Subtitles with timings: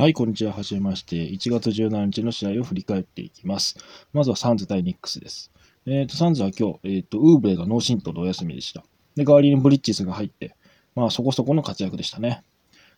[0.00, 0.54] はい、こんにちは。
[0.54, 1.16] はじめまして。
[1.28, 3.76] 1月17日の試合を振り返っていきます。
[4.14, 5.52] まずはサンズ対ニックスです。
[5.84, 8.82] えっ、ー、と、サンズは今日、えっ、ー、と、ウーブレが脳震盪でお休みでした。
[9.14, 10.56] で、代わりにブリッジスが入って、
[10.94, 12.42] まあ、そこそこの活躍でしたね。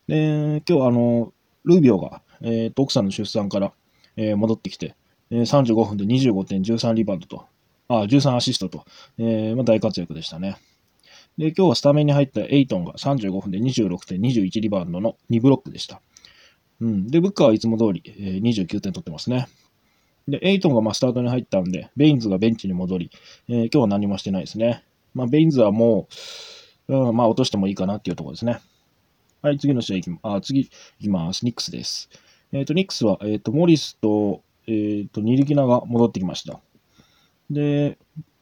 [0.07, 1.33] で、今日、あの、
[1.65, 3.73] ルービオが、えっ、ー、と、奥さんの出産から、
[4.15, 4.95] え戻ってきて、
[5.29, 7.45] え35分で25点、13リバウンドと、
[7.89, 8.85] あ、13アシストと、
[9.17, 10.55] えまあ、大活躍でしたね。
[11.37, 16.01] で、今日はスタメンに入ったエイトンが35分で26点、21リバウンドの2ブロックでした。
[16.83, 17.07] うん。
[17.07, 19.47] で、ブッカーはいつも通り、えー、29点取ってますね。
[20.27, 23.11] で、エイトンがまスタートに入ったんで、ベインズがベンチに戻り、
[23.47, 24.83] えー、今日は何もしてないですね。
[25.13, 26.07] まあ、ベインズはも
[26.89, 28.59] う、うん、まあ、落としてもいいかなっていうところですね。
[29.41, 30.69] はい、次の試合いきま、あ、次い
[31.01, 31.45] きます。
[31.45, 32.09] ニックスです。
[32.51, 36.59] えっ、ー、と、ニックスは、えっ、ー、と、モリスと、えっ、ー、と、ニリキナが戻ってきました。
[37.49, 37.97] で、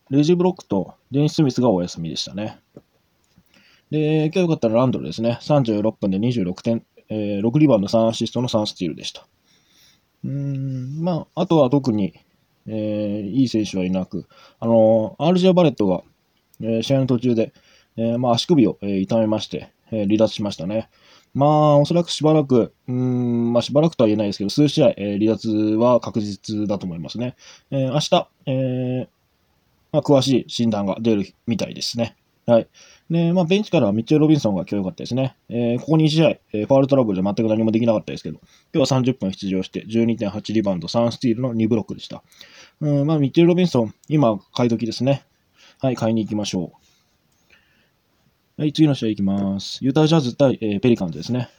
[0.10, 2.60] レジーブロックとデニス・スミスがお休みでしたね。
[3.92, 5.38] で、今日よかったらランドルですね。
[5.42, 9.28] 36分で26点、えー、6リバウンド3アシストの3スティールでした。
[10.24, 12.14] うん、まあ、あとは特に、
[12.68, 14.26] えー、いい選手はいなく、
[14.60, 16.04] あのー、アルジア・バレットが、
[16.62, 17.54] えー、試合の途中で、
[17.98, 20.90] えー、まあ、足首を、えー、痛めまして、えー、離脱しましたね。
[21.34, 27.36] まあ、おそらくしばらく、うん、まあ、しばらくとは言えないですけど、数試合、えー、離脱は確実だと思いますね。
[27.72, 29.08] えー、明日、えー、
[29.92, 32.16] まあ、詳しい診断が出るみたいですね。
[32.46, 32.68] はい。
[33.12, 35.36] で、まあ、ベンチからはミッチェル・ロビンソンが今日良かったですね。
[35.50, 38.40] えー、ここ2試合、えー、ファールトラブルで全く何もできなかったですけど、
[38.74, 42.24] 今日は30分出場して、12.8リバウンド、3スティールの2ブロックでした。
[42.80, 45.26] うん、まあ、ミッチェル・ロビンソン、今、買い時ですね。
[45.82, 46.72] はい、買いに行きましょ
[48.58, 48.62] う。
[48.62, 49.84] はい、次の試合行きます。
[49.84, 51.50] ユタジャズ対、えー、ペリカンズですね。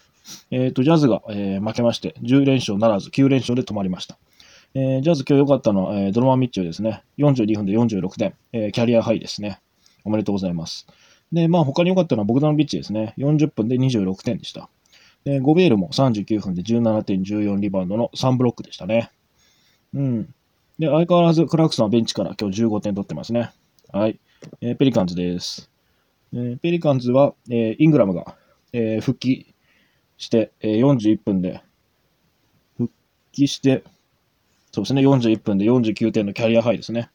[0.51, 4.17] えっ、ー、と、ジャズが、えー、負けまして、10連勝ならず、9連勝で止まりました。
[4.75, 7.03] えー、ジャズ今日良かったのは、えー、ドロマン・ミッチェルですね。
[7.19, 9.61] 42分で46点、えー、キャリアハイですね。
[10.05, 10.87] おめでとうございます。
[11.33, 13.15] で、まあ他に良かったのはボグダノビッチですね。
[13.19, 14.69] 40分で26点でした。
[15.25, 19.11] で、ゴベールも39分で17点、14リバウンドの3ブロックでしたね。
[19.95, 20.35] うん。
[20.79, 23.53] で、相変わらずクラークソンはベンチから今日15点取ってますね。
[23.93, 24.19] はい。
[24.61, 25.71] えー、ペリカンズです。
[26.35, 28.37] えー、ペリカンズは、えー、イングラムが、
[28.73, 29.55] え、復帰
[30.17, 31.63] して、えー、41分で、
[32.79, 32.93] 復
[33.33, 33.85] 帰して、
[34.73, 37.11] そうですね、41分で49点のキャリアハイですね。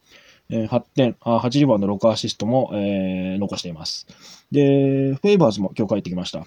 [0.50, 4.08] え8点、8リバウンド6アシストも、えー、残しています。
[4.52, 6.46] で、フェイバーズも今日帰ってきました。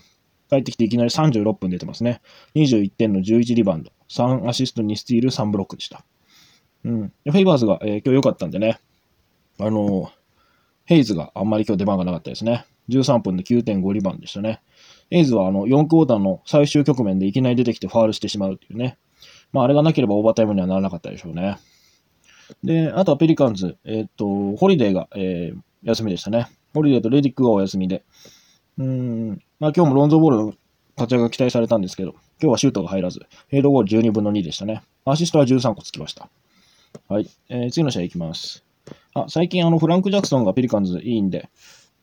[0.49, 2.21] 帰ってきていきなり36分出てますね。
[2.57, 6.05] 21点の11リバウンド、3アシスト2スティール、3ブロックでした。
[6.85, 7.13] うん。
[7.25, 8.81] フェイバーズが、えー、今日良かったんでね、
[9.59, 10.09] あのー、
[10.87, 12.65] ヘイズがあんまり今日出番がなかったですね。
[12.89, 14.61] 13分で9点5リバウンドでしたね。
[15.11, 18.99] ヘイズはあの4クォーターの最終局面でいきなり出てきてファールしてしまうっていうね。
[19.53, 21.59] まあ、あれがなければオーバータイムにはならなかったでしょうね。
[22.65, 26.49] で、あとはペリカンズ、えっ、と、ホリデーが、えー、休みでしたね。
[26.75, 28.05] ホリデーとレディックがお休みで。
[28.79, 30.55] うん、まあ今日もロンゾーボールの
[30.97, 34.83] 活躍が期待されたんですけど、今日はシュートが入らず、フィールドゴール12分の2でしたね。
[35.05, 36.29] アシストは13個つきました。
[37.09, 37.29] はい。
[37.49, 38.65] えー、次の試合いきます。
[39.15, 41.49] あ、最近あの、フランク・ジャクソンがペリカンズいいんで、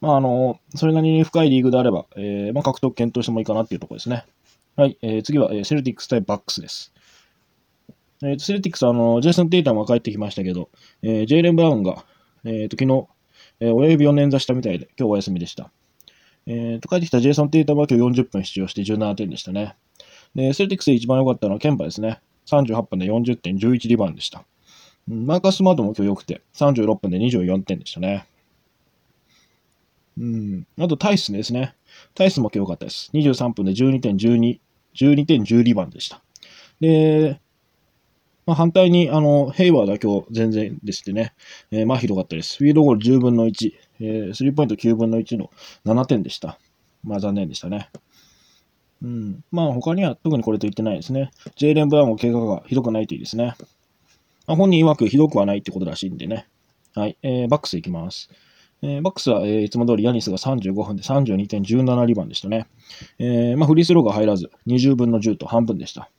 [0.01, 4.25] まああの、それなりに深いリーグであれば、えー、まあ獲得検討してもいいかなっていうところですね。
[4.75, 4.97] はい。
[5.01, 6.93] えー、次は、えー、セルティックス対バックスです。
[8.23, 10.69] えーと、セルティックスあのジェイソン・テイタムが帰ってきましたけど、
[11.01, 12.05] えー、ジェイレン・ブラウンが、
[12.43, 13.07] えーと、昨日、
[13.59, 15.71] えー、親指を捻挫したみたいで、今日お休みでした。
[16.47, 19.75] えーと、帰ってきたジェイソン・テイタムは今日40分出場して17点でしたね。
[20.33, 22.21] でセルティックスで一番良かったのはケンパですね。
[22.47, 24.45] 38分で40点、11リバウンドでした。
[25.07, 28.27] マーカス・マートも今日良くて、36分で24点でしたね。
[30.17, 30.67] うん。
[30.79, 31.75] あと、タイスですね。
[32.15, 33.11] タイスも今日良かったです。
[33.13, 34.59] 23分で12点、12、
[34.95, 36.21] 12点、10リバウンでした。
[36.81, 37.39] で、
[38.47, 41.33] まあ、反対に、あの、ヘイワードは今日全然でしてね、
[41.69, 42.57] えー、まあひどかったです。
[42.59, 45.51] フィードゴール10分の1、えー、スリーポイント9分の1の
[45.85, 46.57] 7点でした。
[47.03, 47.89] まあ残念でしたね。
[49.03, 49.43] うん。
[49.51, 51.31] まあ他には特にこれと言ってないですね。
[51.57, 53.53] ジェイレン・ブラウンも怪我がひどくないといいですね。
[54.47, 56.47] まあ、本人曰くひどくはないってことらしいんでね。
[56.95, 57.17] はい。
[57.23, 58.29] えー、バックスいきます。
[58.81, 62.65] えー、バックスは、えー、いつも通りヤニスが35分で32点17リバンでしたね。
[63.19, 66.09] えー、まあフリースローが入らず20分の10と半分でした。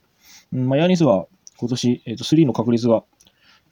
[0.53, 1.27] うん、まあヤニスは
[1.59, 3.03] 今年、えっ、ー、と、3の確率が、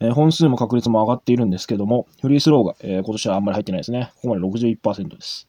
[0.01, 4.11] えー、本数も確率も上がっているんですけども、フリースローが、えー、今年はあんまり入ってないですね。
[4.17, 5.47] ここまで61%です。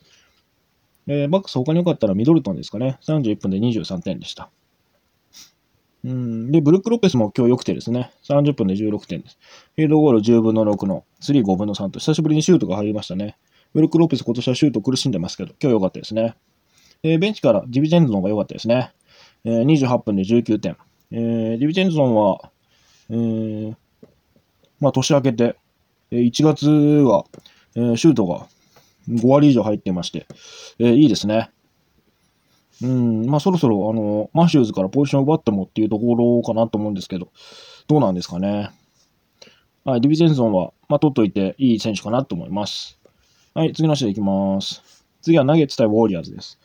[1.07, 2.99] えー、バックス他に良かったらミドルトンですかね。
[3.01, 4.49] 31分で23点でした。
[6.03, 6.51] うん。
[6.51, 8.11] で、ブルック・ロペスも今日良くてですね。
[8.23, 9.37] 30分で16点です。
[9.75, 13.37] フィールドゴール10分の6の3、5分の3と久しぶりにシュートが入りましたね。
[13.73, 16.35] ブルック・ロペス今年はシュート苦しんでますけど、今日良かったですね。
[17.03, 18.91] えー、ベンチからディビジェンズの方が良かったですね。
[19.43, 20.77] えー、28分で19点。
[21.11, 22.51] えー、ディビジェンソンは、
[23.09, 23.75] えー、
[24.79, 25.55] まあ、年明けて、
[26.11, 27.25] 1月は、
[27.75, 28.47] えー、シュートが
[29.09, 30.27] 5割以上入ってまして、
[30.79, 31.51] えー、いいですね。
[32.81, 37.29] うん、まあそろそろ、あの、マシューズからポジションを奪ってもっていうところかなと思うんですけど、
[37.87, 38.69] どうなんですかね。
[39.83, 42.99] はい、ディビンチェンゾは、まあ取っといていい選手かなと思います。
[43.55, 44.83] はい、次の試合いきます。
[45.21, 46.59] 次はナゲッツ対ウォーリアーズです。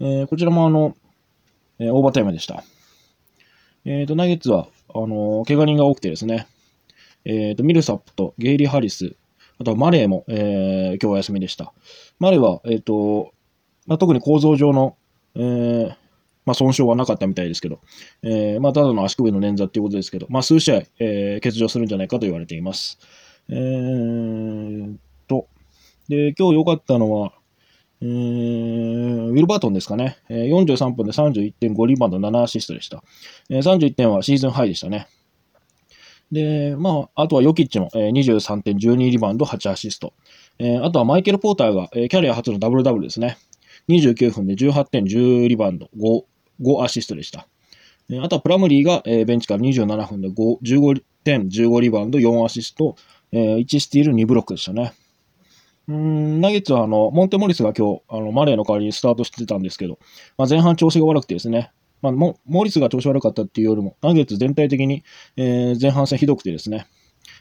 [0.00, 0.96] えー、こちらもあの、
[1.78, 2.64] えー、オーバータイムでした。
[3.84, 6.46] えっ、ー、と、ナゲッツは、あの怪我人が多くてですね、
[7.24, 9.16] えっ、と、ミルサップとゲイリー・ハリス、
[9.58, 11.72] あとはマレーも、え今日お休みでした。
[12.18, 13.32] マレーは、えっ、と、
[13.88, 14.96] まあ、特に構造上の、
[15.34, 15.88] えー、
[16.44, 17.80] まあ、損傷はなかったみたいですけど、
[18.22, 22.98] えー、まあ、ただの足首の捻挫っていうことですけど、まあ、数試合、えー、欠場するんじゃないかと言われています。
[23.48, 24.96] えー、
[25.26, 25.48] と、
[26.08, 27.32] で、今日良かったのは、
[28.00, 30.18] えー、ウィルバートンですかね。
[30.28, 33.02] えー、43分で31.5リバウンド7アシストでした。
[33.50, 35.08] えー、31点はシーズンハイでしたね。
[36.30, 40.12] で、まあ、あとはヨキッチも、えー、23点、12リバウンド、8アシスト。
[40.58, 43.38] えー、あとはマイケル・ポーターが、えー、キャリア初のダブルダブルですね。
[43.88, 46.24] 29分で18点、10リバウンド、5、
[46.60, 47.48] 5アシストでした。
[48.22, 52.96] あとはプラムリーがベンチから27分で15点、15リバウンド、4アシスト、
[53.32, 54.94] 1スティール、2ブロックでしたね。
[55.88, 59.98] うん、ナゲッツはあのモンテモリスが今日あのマレーの代わりにスタートしてたんですけど、
[60.36, 65.02] まあ、前半調子が悪くてですね、まあ、モリスが調子悪かったっていうよりも、ナゲッツ全体的に、
[65.36, 66.86] えー、前半戦ひどくてですね、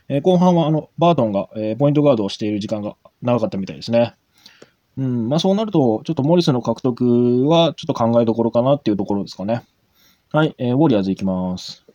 [0.08, 4.16] えー、後半はあのバートンが、えー、ポイントガードをしている時間が長かったみたいですね。
[4.98, 9.64] うん、まあそうなると、ちょっとモリスの獲得はちょっと考えどころかなっていうところですかね。
[10.32, 11.86] はい、えー、ウォリアーズいきます。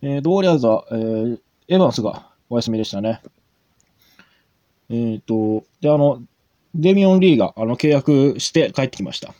[0.00, 3.20] えー、ウォリアーズは、えー、エヴァンスがお休みでしたね。
[4.88, 6.22] えっ、ー、と、で、あの、
[6.74, 9.34] デミオン・リーがあの契約して帰ってきました。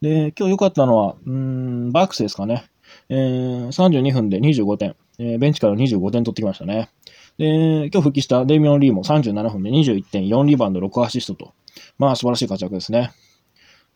[0.00, 2.66] で、今日良かったのは、うん、バックスですかね。
[3.08, 6.90] えー、32分で25点、えー、ベンチから25点取ってきましたね。
[7.38, 11.52] で、今日復帰したデイミオン・リーも37分で21点、4リバウンド、6アシストと、
[11.98, 13.12] まあ素晴らしい活躍ですね。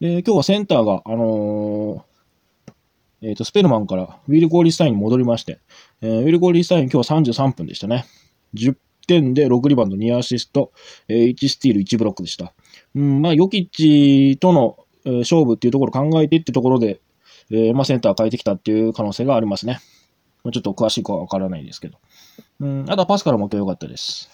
[0.01, 5.59] で、今日はセンターが、あのー、えっ、と、スペルマンからウィリー・コーリースタインに戻りまして、
[6.01, 8.07] えー、ウィリー・コーリースタイン今日は33分でしたね。
[8.55, 8.77] 10
[9.09, 10.71] 点で6リバウンド、2アシスト、
[11.09, 12.55] え、1スティール、1ブロックでした。
[12.95, 17.01] うん、まあ、ヨキッチとの、勝負っていうところを考えてってところで、
[17.51, 19.81] えー、まあ、センター変えてきたっていう可能性がありますね。
[20.53, 21.99] ちょっと詳しいかはわからないですけど。
[22.61, 24.31] うん、あとはパスからも今日良かったです。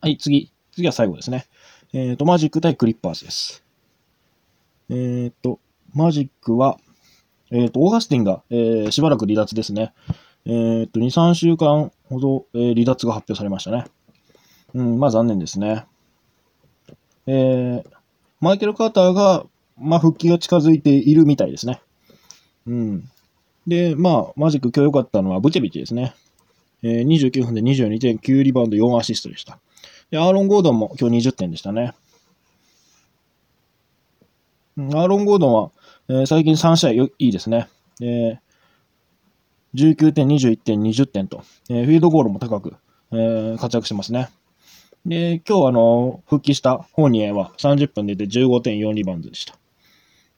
[0.00, 0.52] はい、次。
[0.72, 1.46] 次は最後ですね。
[1.92, 3.64] えっ、ー、と、マジック対クリッパーズです。
[4.90, 5.60] えっ、ー、と、
[5.92, 6.78] マジックは、
[7.50, 9.92] えっ、ー、と、オーガスティンが、えー、しばらく離脱ですね。
[10.46, 13.84] えっと、2、3週間ほど、えー、離脱が発表されましたね。
[14.74, 15.86] うん、まあ残念ですね。
[17.26, 17.84] えー、
[18.40, 19.46] マイケル・カーターが、
[19.78, 21.80] まあ復帰が近づいているみたいですね。
[22.66, 23.10] うん。
[23.66, 26.14] で、まあ、マジック今日良かったのはブチェビチですね。
[26.82, 29.58] えー、29分で22.9リバウンド4アシストでした。
[30.10, 31.94] で、アーロン・ゴードンも今日20点でしたね。
[34.76, 35.70] アーロン・ゴードンは、
[36.08, 37.68] えー、最近3試合いいですね。
[38.02, 38.38] えー、
[39.74, 42.74] 19点、21点、20点と、えー、フィードゴールも高く、
[43.12, 44.28] えー、活躍してますね。
[45.06, 49.56] で、今日あの、復帰したホーニエは30分出て15.4リバウンドでした。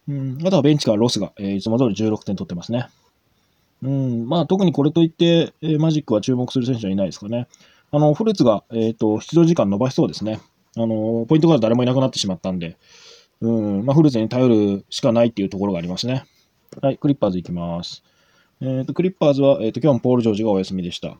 [0.08, 2.88] うん、あとはベンチからロスが、えー、いつも通り16点取ってますね。
[3.82, 7.46] うん、まあ特にこれといって、えー、マジックは注目する選手はいないですかね。
[7.92, 10.40] あの、フルーツが、えっ、ー、と、出場時間伸ばしそうですね。
[10.76, 12.76] あの、ポイントガード誰もいなくなってしまったんで、
[13.40, 16.24] うん、まあ、フルーツに頼るしかないっていうところがありますね。
[16.80, 18.02] はい、クリッパーズいきます。
[18.60, 21.18] えっ、と、クリッパーズは、えっ、と、今日もポール・ジョージがお休みでした。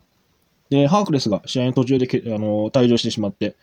[0.69, 3.55] で、ハークレスが試合の途中であの退場してしまって、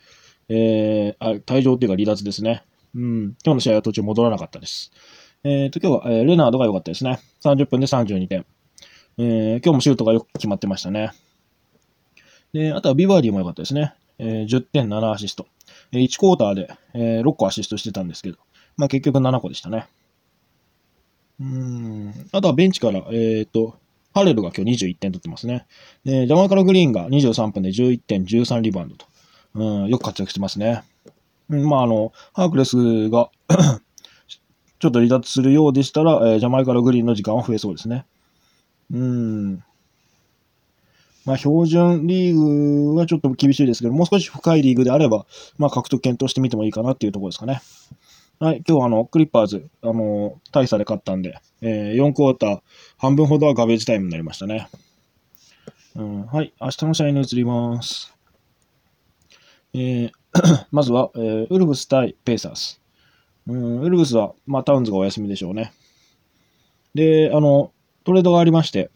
[0.48, 2.64] えー、あ、退場っていうか離脱ですね。
[2.94, 4.92] うん、今日の試合は途中戻らなかったです。
[5.42, 7.20] えっ、ー、と、今日は、えー、レナードが良かったですね。
[7.42, 8.46] 30分で32点。
[9.18, 11.12] えー、今日もシュートがよく決まってましたね。
[12.52, 13.94] で、あとはビバーディも良かったですね。
[14.18, 15.46] えー、10.7アシスト。
[15.92, 18.38] えー、1クォーターで、えー、6個アシストしてたんですけど、
[18.76, 19.86] まあ結局7個でしたね。
[21.40, 22.28] うん。
[22.32, 23.76] あとはベンチから、えっ、ー、と、
[24.14, 25.66] ハレルが今日21点取ってますね。
[26.04, 29.06] で、ジャマイカル・グリーンが23分で11点、13リバウンドと。
[29.54, 30.84] うん、よく活躍してますね。
[31.48, 33.30] うん、まあ、あの、ハークレスが
[34.78, 38.04] ちょっと離脱するようでしたら、えー、ジャマイカル・グリーンの時間は増えそうですね。
[38.92, 39.64] うん。
[41.24, 45.26] まあ、標準リーグはちょっと厳しいですけど、もう少し深いリーグであれば、
[45.56, 47.62] まあ、獲得検討してみてもいいかなっていうところですかね。
[48.44, 52.60] はい、今日はあの、クリッパーズ、あの、大差で勝ったんで、えー、4クォーター、
[52.98, 54.68] 半分ほどはガベージタイムになりましたね。
[55.96, 58.14] うん、はい、明日の試合に移ります。
[59.72, 60.12] えー、
[60.72, 62.80] まずは、えー、ウルブス対ペーサーズ。
[63.46, 65.72] うん、ウルブスは、まあ、タウンズがお休みでしょうね。
[66.94, 67.72] で、あの、
[68.04, 68.90] トレードがありまして、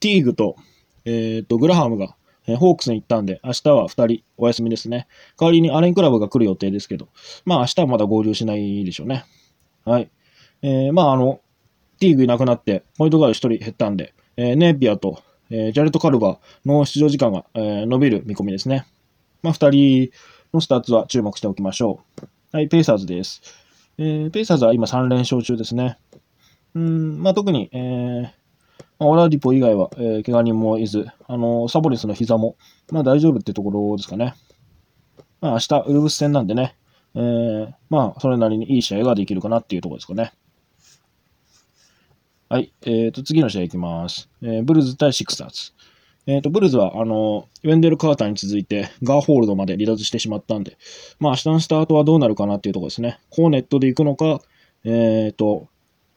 [0.00, 0.56] ティーグと、
[1.04, 2.16] えっ、ー、と、グラハムが、
[2.48, 5.06] えー、ホークスに行ったんで、明日は2人お休みですね。
[5.38, 7.08] 代わりにアレンクラブが来る予定ですけど、
[7.44, 9.24] まあ明日はまだ合流しないでしょうね。
[9.84, 10.10] はい。
[10.62, 11.40] えー、まあ、あの、
[12.00, 18.86] ティーグいなくなって、ポイントガード1人減ったんで、えー、ネイピアと、えー、ジャレット・カルバーの出場時間が、えー、伸びる見込みですね。
[19.42, 20.10] まあ、2人
[20.52, 22.28] のスタッツは注目しておきましょう。
[22.52, 23.42] はい、ペイサーズです。
[23.98, 25.98] えー、ペイサーズは今3連勝中ですね。
[26.74, 28.30] うん、まあ、特に、えー、
[29.00, 32.56] オラディポ以外は、えー、怪我人もいず、あの、サボリスの膝も、
[32.90, 34.34] まあ大丈夫ってところですかね。
[35.40, 36.76] まあ明日、ウルブス戦なんでね、
[37.14, 40.32] えー、まあそれなりにいい試合ができるかなっていうところですかね。
[42.48, 44.28] はい、えーと、次の試合いきます。
[44.42, 45.72] えー、ブルズ対シクサーズ。
[46.26, 50.76] えっ、ー、と、ブルズは、あの、ウェンデル・カーターに続いて、ガーホールドまで離脱してしまったんで、
[51.20, 53.18] まあ、明日のスタートはどうなるかなっていうところですね。
[53.30, 54.40] コーネットで行くのか、
[54.84, 55.68] えっ、ー、と、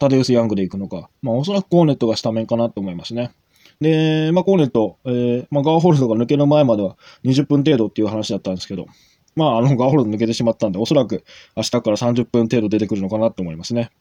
[0.01, 3.31] タデウス・ヤングで行くのか、まあ、おそらくコーネットがスタメンかなと思いますね。
[3.79, 8.87] で、まあ、コーネット、えー、まあ、ガーホールドが抜ける前までは20分程度っていう話だったんですけど、
[9.35, 11.23] まあ、あの、ガーホールド抜けてしまったんで、おそらく
[11.55, 13.91] 明日から30分程度出てくるのかなと思いますね。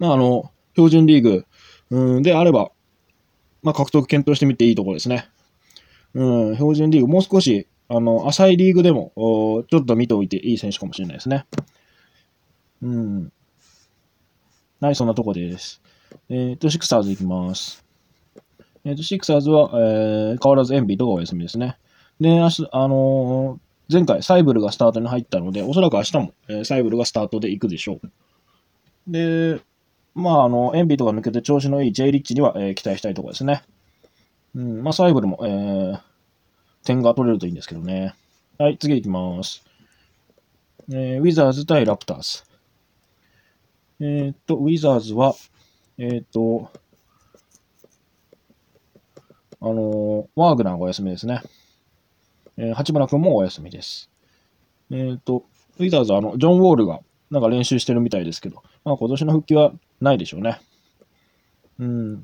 [0.00, 1.46] まあ、あの、標準リーグ、
[1.90, 2.72] うん、であれば、
[3.62, 5.28] まあ、獲得検討してみていいところですね。
[6.14, 9.12] うん、標準リーグ、もう少し、あの、浅いリーグでも、
[9.70, 11.46] ちょっと見ておいていい選手かもしれないですね。
[12.82, 13.32] うん。
[14.80, 15.82] はい、そんなとこです。
[16.30, 17.84] えっ、と、シクサーズいきます。
[18.84, 21.76] えっ、と、シクサーズは、えー、変わらずエンビーとがお休みですね。
[22.18, 28.10] で、明日、あのー、前回サイブルがスタートに入ったので、おそらく明日も、えー、サイブルがスタートで行くでしょう。
[29.06, 29.60] で、
[30.14, 33.62] まあ、あの、エンビーとか抜けて調子のいい J リッチには、えー、期待したいところですね。
[34.54, 36.00] うん、まあ、サイブルも、えー、
[36.84, 38.14] 点が取れるといいんですけどね。
[38.56, 39.62] はい、次いきます。
[40.90, 42.49] えー、ウィザーズ対ラプターズ。
[44.00, 45.34] えっ、と、ウィザーズは、
[45.98, 46.70] えっ、と、
[49.62, 51.42] あのワーグナーがお休みですね。
[52.56, 54.10] えー、八村君もお休みです。
[54.90, 55.44] えっ、と、
[55.78, 60.60] ウィザーズはあの、ジョン・ウォールがなんか練習してるみたいですけど、まあ今年の復帰はないでしょうね。
[61.78, 62.20] うん。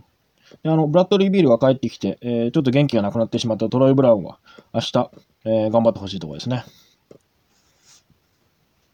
[0.62, 4.38] であの、ブラッドリー・ビールが帰ってきて、えー、ちょっと元気がなくなってしまったトロイ・ブラウンは、
[4.73, 5.11] 明日、
[5.45, 6.64] えー、頑張ってほしいところですね。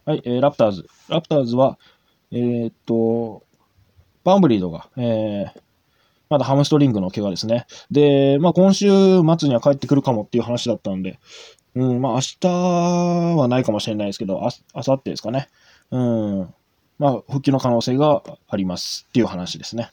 [0.04, 0.88] はい、えー、ラプターズ。
[1.08, 1.78] ラプターズは、
[2.32, 3.42] えー、っと、
[4.24, 5.60] バンブリードが、えー、
[6.30, 7.66] まだハムストリングの怪我ですね。
[7.90, 8.86] で、まあ今週
[9.38, 11.18] 末には帰ってくるかもっていう話だったんで、
[11.74, 15.48] うん、まあ明日はないかもしれないですけど、ああさってですかね。
[15.90, 16.54] うん、
[16.98, 19.90] まあ復帰の可能性がありますっていう話ですね。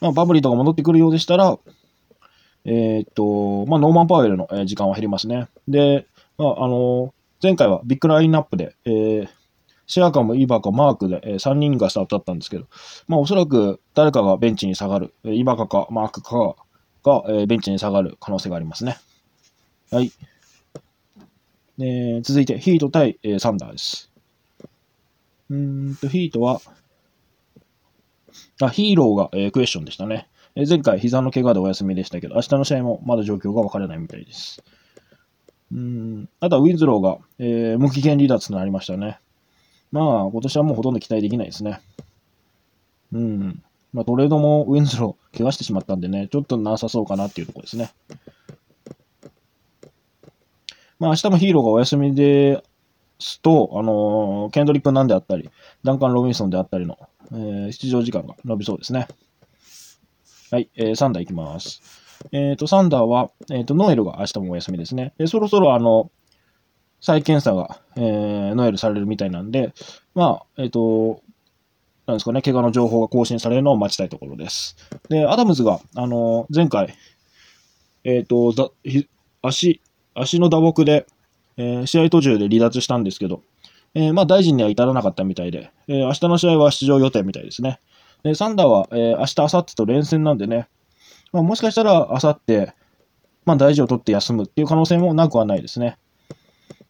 [0.00, 1.58] まあバブリードが戻ってくるようでしたら、
[2.64, 5.48] えー、っと、まあノーマン・パウエルの時間は減りますね。
[5.66, 6.06] で、
[6.38, 9.28] まああの、前回はビッグラインナップで、えー、
[9.86, 12.66] シェアカム、イバカ、マークで、えー、3人がスタートだったんですけど、
[13.06, 16.56] まあおそらく誰かがベンチに下がる、えー、イバカかマークか
[17.04, 18.98] が、えー、ベンチに下がる可能性がありますね。
[19.90, 20.12] はい。
[21.78, 24.10] えー、続いて、ヒート対、えー、サンダーです。
[25.50, 26.60] うんと、ヒートは、
[28.62, 30.28] あ、ヒーローが、えー、クエスチョンでしたね。
[30.56, 34.62] えー、前回膝の怪我でお休みでしたけど、明日の試合もまだ状況が分からないみたいです。
[35.72, 39.18] うんあとはウィンズローが、えー、無期限離脱となりましたね。
[39.96, 41.80] まあ、今年はもうほとんど期待できないですね。
[43.12, 43.62] うん。
[43.92, 47.92] まあ、トレードもウィンズロー怪我してしまったんでね、ちょっとなさそうかなっていうところですね。
[50.98, 52.62] まあ、明日もヒーローがお休みで
[53.18, 55.50] すと、あのー、ケンドリック・ナンであったり、
[55.82, 56.98] ダンカン・ロビンソンであったりの、
[57.32, 59.08] えー、出場時間が伸びそうですね。
[60.50, 61.82] はい、えー、サンダーいきます。
[62.32, 65.12] えっ、ー、と、サンダーは、えっ、ー、と、ノエルが明日もお休みですね。
[65.18, 66.10] でそろそろ、あの、
[67.06, 69.72] 再検査が、えー、ノエルされるみたいなんで、
[70.16, 71.22] まあ、えっ、ー、と、
[72.08, 74.76] なんですかね、怪我の情報が更新されるのを待ちたいところです。
[75.08, 76.96] で、アダムズが、あの、前回、
[78.02, 78.72] えっ、ー、と、
[79.40, 79.80] 足、
[80.16, 81.06] 足の打撲で、
[81.56, 83.40] えー、試合途中で離脱したんですけど、
[83.94, 87.78] えー、まあ、大臣には至らなかったみたいで、えー、明日の試合は出場予定みたいですね。
[88.24, 90.66] で、サンダーは、えー、明日、明後日と連戦なんでね、
[91.30, 92.66] まあ、もしかしたら明後日、
[93.44, 95.98] まあ、大事を取って休むっていう可能性もなくはないですね。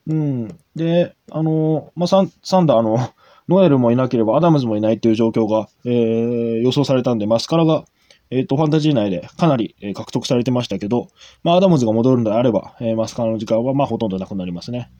[0.06, 0.58] うん。
[0.75, 2.98] で、あの、まあ、サンサンダー、あの、
[3.48, 7.84] ノエルもいなければアダムズもいないっていう状況が、えー、予想されたんで、マスカラが、
[8.30, 11.08] えっ、ー、と、ファンタジー内でかなり、えー、獲得されてましたけど、
[11.44, 14.90] まあ、アダムズが戻るのであれば、えー、マスカラの時間は、まあ、ほとんどなくなりますね。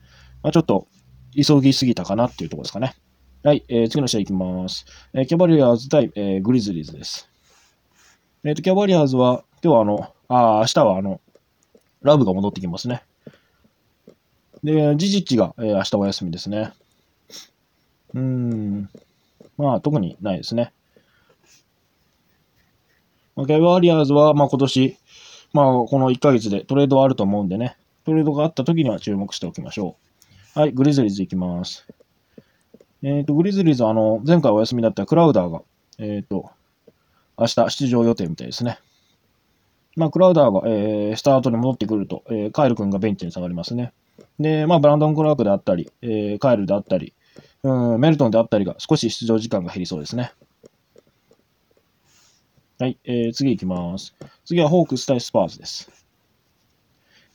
[0.45, 0.87] まあ、ちょっと、
[1.35, 2.95] 急ぎすぎたかなっていうところですかね。
[3.43, 4.87] はい、えー、次の試合いきます。
[5.13, 7.29] えー、キャバリアーズ対、えー、グリズリーズです。
[8.45, 11.21] えっ、ー、と、キャバリアーズは、今日はあの、あ明日はあの、
[12.03, 13.03] ラブが戻ってきますね。
[14.65, 16.73] で、ジジッチが、えー、明日お休みですね。
[18.15, 18.89] うん。
[19.59, 20.73] まあ、特にないですね。
[23.37, 24.97] まあ、ギャバリアーズは、まあ今年、
[25.53, 29.97] まあこの1ヶ月でトレードはあると思うんでね、トレードがあった時には注目しておきましょ
[30.57, 30.59] う。
[30.59, 31.87] はい、グリズリーズいきます。
[33.03, 35.63] えっ、と、グリズリーズはあの、前回お休みだったクラウダーが、
[35.99, 36.51] えっ、と、
[37.39, 38.79] 明日出場予定みたいですね。
[39.97, 43.93] まあ、クラウダーが、えー、スタートに戻ってくると、えー、カイル君がベンチに下がりますね。
[44.39, 47.15] で、まあ、ブランドン・クラークであったり、えー、カイルであったり、
[47.63, 50.33] うん、メルトンであったりが少し出場時間が減りそうですね。
[52.79, 54.15] はい、えー、次行きます。
[54.45, 55.91] 次はホークス対スパーズです。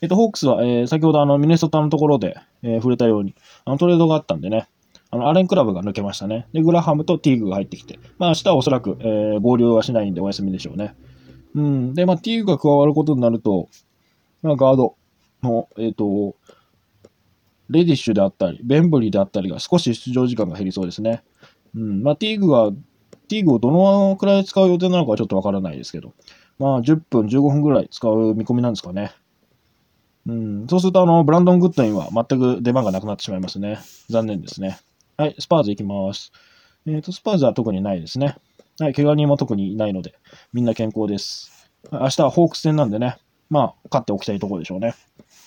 [0.02, 3.36] えっ、と、ホークスは、えー、先ほどあの、ミネソタのところで、えー、触れたように、
[3.66, 4.68] あの、トレードがあったんでね、
[5.12, 6.48] あの、アレンクラブが抜けましたね。
[6.54, 10.96] で、グラハムとティーグが入ってきて、まあ、明日はおそらく、えー、合流はしないんでお休みでしょうね。
[11.54, 11.94] うん。
[11.94, 13.68] で、まあ、ティーグが加わることになると、
[14.42, 14.96] まあ、ガード
[15.44, 16.36] の、えっ、ー、と、
[17.72, 21.24] レディッシュであったり、ベンブリーであったりが少し出場時間が減りそうですね。
[21.76, 22.04] うん。
[22.04, 22.72] まあ、ティーグは、
[23.28, 26.14] ティーグをどのくらい使う予定なのかはちょっとわからないですけど、
[26.60, 29.14] まあ、10分、15分ぐらい使う見込みなんですかね。
[30.28, 30.68] うん。
[30.68, 33.80] そうすると、あの、ブランドン・グッドウィンは全く出番がなくなってしまいますね。
[34.10, 34.80] 残念ですね。
[35.18, 36.32] はい、スパーズ行きます。
[36.86, 38.36] えっ、ー、と、スパーズは特にないですね。
[38.80, 40.16] はい、怪我人も特にいないので、
[40.54, 41.70] みんな健康です。
[41.92, 43.18] 明日はホークス戦なんでね、
[43.50, 44.96] まあ、勝っておきたいところでしょうね。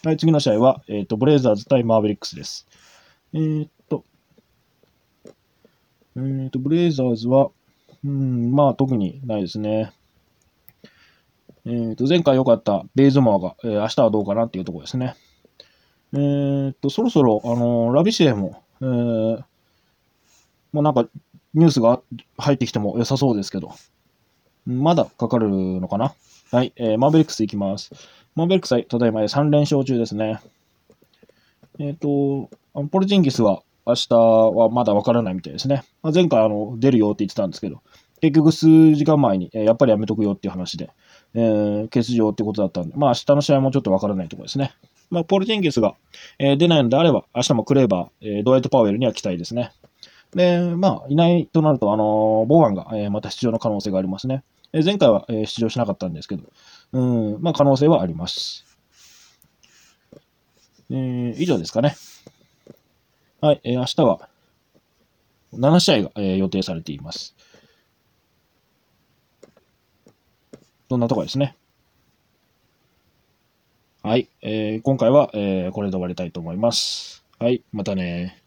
[0.05, 2.67] はい、次の試合は、えっ、ー、と、ブレイザーズ対マーベリックスです。
[3.33, 4.05] えっ、と、
[6.15, 7.49] えっ、と、ブレイザーズは、
[8.05, 9.93] うん、まあ、特にないですね。
[11.65, 15.15] えっ、と、前回良かったベイズモアが、え、明日はどうかなっていうところですね。
[16.13, 19.45] えっ、と、そろそろ、あのラビシエも、えー、
[20.73, 21.09] もうなんか、
[21.55, 22.03] ニュースが
[22.37, 23.73] 入ってきても良さそうですけど、
[24.67, 26.15] まだかかるのかな
[26.55, 27.91] はい、えー、マーベリックスいきます。
[28.37, 30.41] マーベリックスはただいま3連勝中ですね。
[31.81, 32.49] えっ、ー、と、
[32.91, 35.83] ポルジンギスは明日はまだわからないみたいですね。
[36.01, 37.83] まあ、前回あの出るよって言ってたんですけど、
[38.21, 40.91] 結局数時間前に、えー、やっぱりやめとくよっていう話で、
[41.35, 44.77] えー、欠場ってことだったんで、まあ明日の試合もちょっとわからないところですね。
[45.11, 45.97] まあ、ポルジンギスが、
[46.39, 49.73] えー、出ないのであれば、明日もクレーバー、えー、ドワイト・パウエルには期待ですね。
[50.37, 54.45] で、まあ、いないとなると、あのボーアンが、え、また出場の可能性がありますね。
[54.77, 56.43] え、前回は、え、出場しなかったんですけど、
[56.93, 57.01] う
[57.39, 58.65] ん、まあ、可能性はあります。
[60.91, 61.95] えー、以上ですかね。
[63.41, 64.29] はい、えー、明日は
[65.55, 67.37] 7試合が、えー、予定されています。
[70.89, 71.57] そんなとこですね。
[74.03, 77.25] はい、えー、今回は、えー、これで終わりたいと思います。
[77.39, 78.43] はい、またね